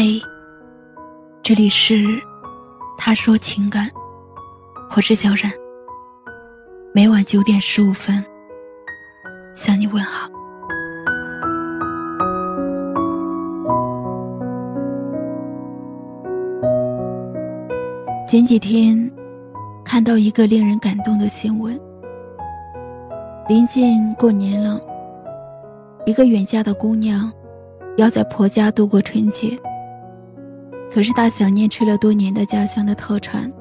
[0.00, 0.22] 嘿，
[1.42, 2.04] 这里是
[2.96, 3.90] 他说情感，
[4.94, 5.50] 我是小冉。
[6.94, 8.24] 每晚九点十五分
[9.56, 10.28] 向你问好。
[18.28, 18.96] 前几天
[19.84, 21.76] 看到一个令人感动的新闻，
[23.48, 24.80] 临近过年了，
[26.06, 27.32] 一个远嫁的姑娘
[27.96, 29.58] 要在婆家度过春节。
[30.90, 33.52] 可是他想念吃了多年的家乡的特产，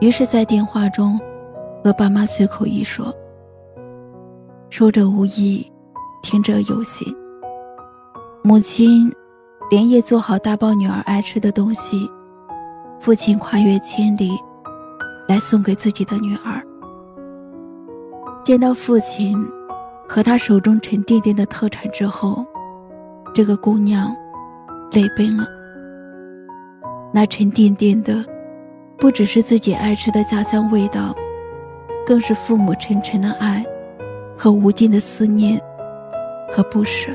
[0.00, 1.18] 于是，在电话中
[1.82, 3.12] 和爸妈随口一说，
[4.68, 5.66] 说者无意，
[6.22, 7.14] 听者有心。
[8.42, 9.10] 母亲
[9.70, 12.08] 连夜做好大包女儿爱吃的东西，
[13.00, 14.32] 父亲跨越千里
[15.26, 16.62] 来送给自己的女儿。
[18.44, 19.36] 见到父亲
[20.06, 22.44] 和他手中沉甸甸的特产之后，
[23.34, 24.14] 这个姑娘
[24.92, 25.55] 泪奔了。
[27.16, 28.22] 那沉甸甸的，
[28.98, 31.16] 不只是自己爱吃的家乡味道，
[32.04, 33.64] 更是父母沉沉的爱，
[34.36, 35.58] 和无尽的思念
[36.52, 37.10] 和不舍。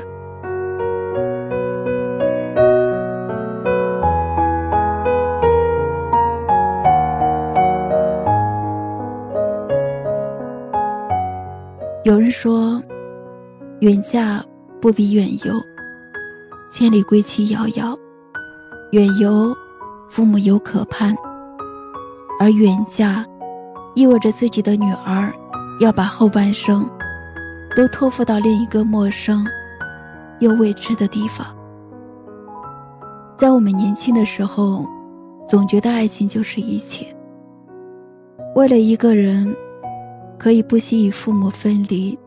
[12.02, 12.82] 有人说，
[13.78, 14.44] 远嫁
[14.80, 15.54] 不比远游，
[16.72, 17.96] 千里归期遥遥，
[18.90, 19.56] 远游。
[20.12, 21.16] 父母有可盼，
[22.38, 23.24] 而远嫁，
[23.94, 25.32] 意味着自己的女儿
[25.80, 26.86] 要把后半生
[27.74, 29.42] 都托付到另一个陌生
[30.40, 31.46] 又未知的地方。
[33.38, 34.84] 在我们年轻的时候，
[35.48, 37.06] 总觉得爱情就是一切，
[38.54, 39.56] 为了一个人，
[40.38, 42.18] 可以不惜与父母分离，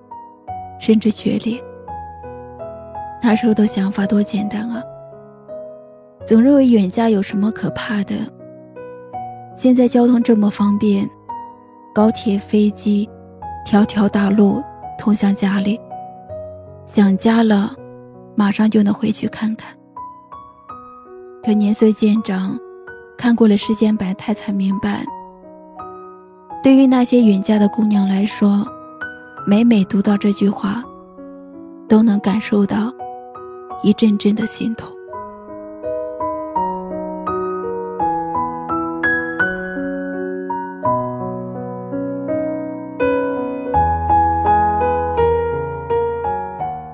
[0.80, 1.63] 甚至决裂。
[3.22, 4.81] 那时候的想法多简单啊！
[6.25, 8.16] 总认为远嫁有什么可怕的？
[9.56, 11.08] 现在交通这么方便，
[11.94, 13.08] 高铁、飞机，
[13.63, 14.63] 条条大路
[14.97, 15.80] 通向家里。
[16.88, 17.75] 想家了，
[18.36, 19.72] 马上就能回去看看。
[21.44, 22.57] 可年岁渐长，
[23.16, 25.06] 看过了世间百态，才明白，
[26.63, 28.66] 对于那些远嫁的姑娘来说，
[29.46, 30.84] 每每读到这句话，
[31.88, 32.92] 都能感受到
[33.84, 34.94] 一阵阵的心痛。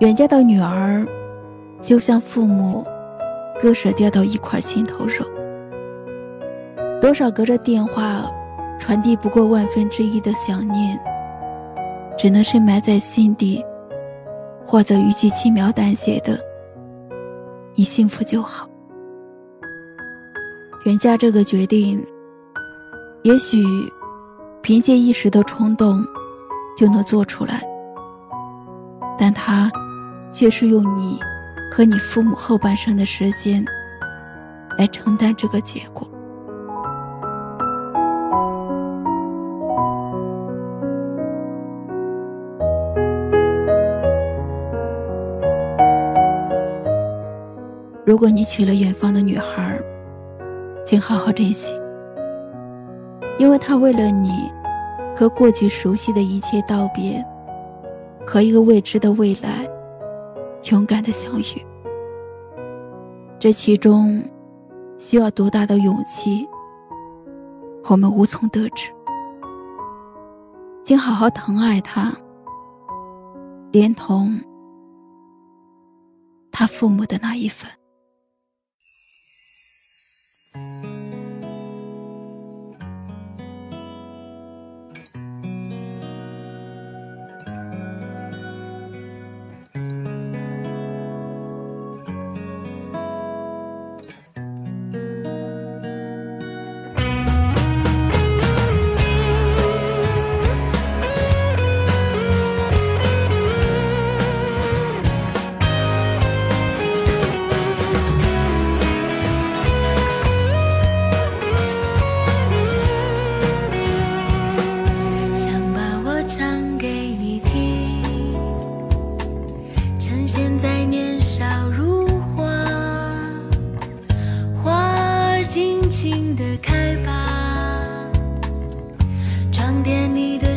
[0.01, 1.05] 远嫁的女儿，
[1.79, 2.83] 就像父母
[3.61, 5.23] 割舍掉的一块心头肉。
[6.99, 8.25] 多少隔着电话
[8.79, 10.99] 传递不过万分之一的想念，
[12.17, 13.63] 只能深埋在心底，
[14.65, 16.35] 或者一句轻描淡写的
[17.77, 18.67] “你幸福就好”。
[20.85, 22.03] 远嫁这个决定，
[23.21, 23.63] 也许
[24.63, 26.03] 凭借一时的冲动
[26.75, 27.61] 就能做出来，
[29.15, 29.71] 但他。
[30.31, 31.19] 却是用你
[31.71, 33.63] 和你父母后半生的时间
[34.77, 36.07] 来承担这个结果。
[48.03, 49.79] 如果你娶了远方的女孩，
[50.85, 51.73] 请好好珍惜，
[53.37, 54.51] 因为她为了你
[55.15, 57.23] 和过去熟悉的一切道别，
[58.27, 59.70] 和一个未知的未来。
[60.69, 61.65] 勇敢的相遇，
[63.39, 64.23] 这其中
[64.99, 66.47] 需要多大的勇气，
[67.89, 68.91] 我们无从得知。
[70.83, 72.11] 请好好疼爱他，
[73.71, 74.39] 连同
[76.51, 77.69] 他父母的那一份。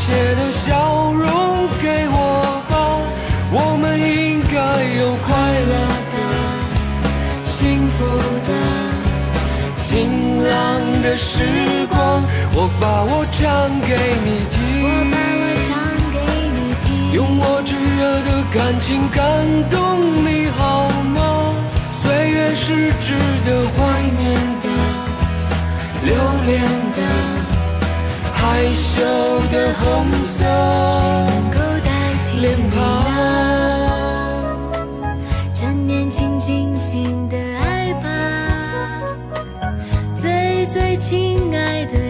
[0.00, 2.16] 听，把你纯真无邪的笑容给我
[2.68, 2.72] 吧。
[3.52, 4.56] 我们应该
[4.98, 5.28] 有快
[5.60, 5.74] 乐
[6.10, 6.16] 的、
[7.44, 7.98] 幸福
[8.44, 8.50] 的、
[9.76, 10.48] 晴朗
[11.02, 12.22] 的时光。
[12.52, 13.40] 我把我唱
[13.80, 13.90] 给
[14.24, 15.70] 你听，我把我唱
[16.10, 16.18] 给
[16.54, 19.20] 你听，用我炙热的感情感
[19.68, 19.78] 动
[20.24, 21.18] 你好吗？
[21.92, 23.12] 岁月是值
[23.44, 23.78] 得怀
[24.18, 24.20] 念
[24.62, 24.66] 的、
[26.02, 26.08] 留
[26.46, 26.50] 恋
[26.94, 26.98] 的、
[28.40, 29.02] 害羞
[29.52, 30.44] 的红色
[32.40, 32.80] 脸庞。
[35.54, 38.08] 趁年轻，尽情的爱吧，
[40.16, 42.09] 最最亲爱的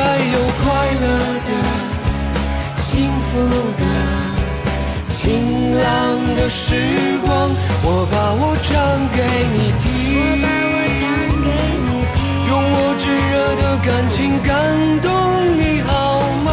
[0.63, 0.69] 快
[1.01, 1.05] 乐
[1.47, 1.49] 的、
[2.77, 3.29] 幸福
[3.79, 3.83] 的、
[5.09, 5.19] 晴
[5.75, 5.83] 朗
[6.35, 6.75] 的时
[7.25, 7.29] 光。
[7.83, 8.69] 我把我唱
[9.11, 9.19] 给
[9.53, 9.83] 你我听，
[10.41, 11.01] 把我唱
[11.41, 11.49] 给
[11.85, 14.49] 你听，用我炙热的感情感
[15.01, 15.09] 动
[15.57, 15.89] 你好
[16.45, 16.49] 吗？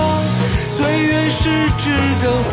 [0.71, 1.43] 岁月是
[1.77, 1.85] 值
[2.21, 2.53] 得怀